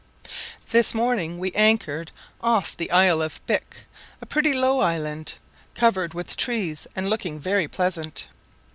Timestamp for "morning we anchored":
0.95-2.11